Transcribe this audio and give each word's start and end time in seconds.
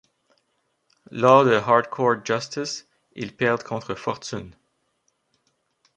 Lors 1.11 1.45
de 1.45 1.51
Hardcore 1.59 2.23
Justice, 2.25 2.87
ils 3.13 3.35
perdent 3.37 3.61
contre 3.61 3.93
Fortune. 3.93 4.49